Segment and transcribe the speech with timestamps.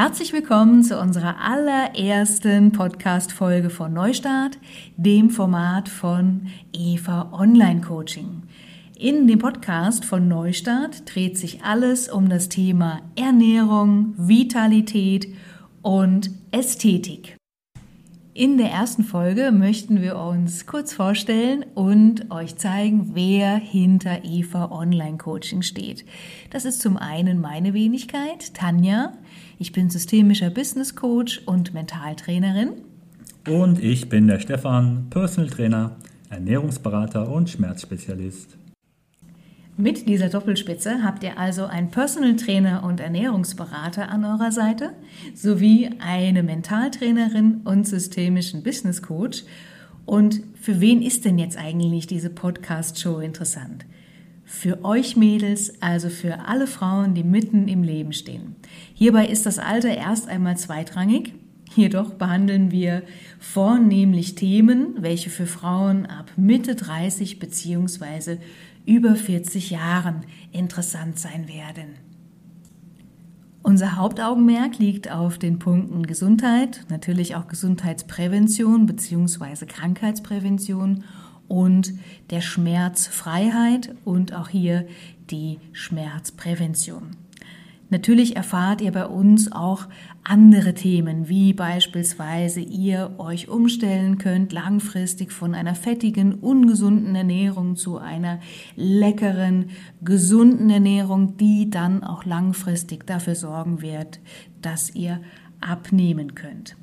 [0.00, 4.56] Herzlich willkommen zu unserer allerersten Podcast-Folge von Neustart,
[4.96, 8.44] dem Format von Eva Online Coaching.
[8.96, 15.26] In dem Podcast von Neustart dreht sich alles um das Thema Ernährung, Vitalität
[15.82, 17.37] und Ästhetik.
[18.38, 24.70] In der ersten Folge möchten wir uns kurz vorstellen und euch zeigen, wer hinter Eva
[24.70, 26.04] Online Coaching steht.
[26.50, 29.14] Das ist zum einen meine Wenigkeit, Tanja.
[29.58, 32.74] Ich bin systemischer Business Coach und Mentaltrainerin.
[33.48, 35.96] Und ich bin der Stefan, Personal Trainer,
[36.30, 38.56] Ernährungsberater und Schmerzspezialist.
[39.80, 44.90] Mit dieser Doppelspitze habt ihr also einen Personal Trainer und Ernährungsberater an eurer Seite
[45.36, 49.44] sowie eine Mentaltrainerin und systemischen Business Coach.
[50.04, 53.86] Und für wen ist denn jetzt eigentlich diese Podcast-Show interessant?
[54.44, 58.56] Für euch Mädels, also für alle Frauen, die mitten im Leben stehen.
[58.94, 61.34] Hierbei ist das Alter erst einmal zweitrangig.
[61.74, 63.02] Jedoch behandeln wir
[63.38, 68.38] vornehmlich Themen, welche für Frauen ab Mitte 30 bzw
[68.86, 71.96] über 40 Jahren interessant sein werden.
[73.62, 79.66] Unser Hauptaugenmerk liegt auf den Punkten Gesundheit, natürlich auch Gesundheitsprävention bzw.
[79.66, 81.04] Krankheitsprävention
[81.48, 81.92] und
[82.30, 84.86] der Schmerzfreiheit und auch hier
[85.30, 87.16] die Schmerzprävention.
[87.90, 89.86] Natürlich erfahrt ihr bei uns auch
[90.22, 97.96] andere Themen, wie beispielsweise ihr euch umstellen könnt langfristig von einer fettigen, ungesunden Ernährung zu
[97.96, 98.40] einer
[98.76, 99.70] leckeren,
[100.02, 104.20] gesunden Ernährung, die dann auch langfristig dafür sorgen wird,
[104.60, 105.20] dass ihr
[105.60, 106.76] abnehmen könnt.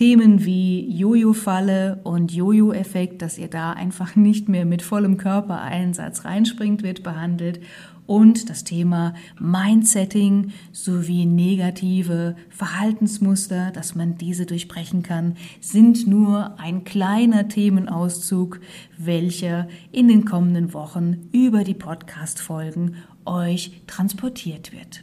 [0.00, 6.82] Themen wie Jojo-Falle und Jojo-Effekt, dass ihr da einfach nicht mehr mit vollem Körpereinsatz reinspringt,
[6.82, 7.60] wird behandelt
[8.06, 16.84] und das Thema Mindsetting sowie negative Verhaltensmuster, dass man diese durchbrechen kann, sind nur ein
[16.84, 18.58] kleiner Themenauszug,
[18.96, 22.94] welcher in den kommenden Wochen über die Podcast-Folgen
[23.26, 25.02] euch transportiert wird.